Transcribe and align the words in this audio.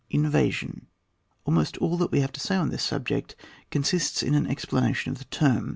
INVASION. 0.09 0.87
Almost 1.45 1.77
all 1.77 1.95
that 1.97 2.09
we 2.09 2.21
have 2.21 2.31
to 2.31 2.39
say 2.39 2.55
on 2.55 2.69
this 2.71 2.81
subject 2.81 3.35
consists 3.69 4.23
in 4.23 4.33
an 4.33 4.47
explanation 4.47 5.11
of 5.11 5.19
the 5.19 5.25
term. 5.25 5.69